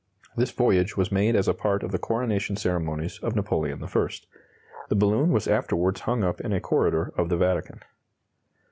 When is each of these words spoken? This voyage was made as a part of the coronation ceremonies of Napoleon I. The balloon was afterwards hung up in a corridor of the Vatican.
This 0.35 0.49
voyage 0.49 0.97
was 0.97 1.11
made 1.11 1.35
as 1.35 1.47
a 1.47 1.53
part 1.53 1.83
of 1.83 1.91
the 1.91 1.99
coronation 1.99 2.55
ceremonies 2.55 3.19
of 3.19 3.35
Napoleon 3.35 3.79
I. 3.83 4.09
The 4.89 4.95
balloon 4.95 5.29
was 5.31 5.47
afterwards 5.47 6.01
hung 6.01 6.23
up 6.23 6.41
in 6.41 6.53
a 6.53 6.59
corridor 6.59 7.13
of 7.17 7.29
the 7.29 7.37
Vatican. 7.37 7.81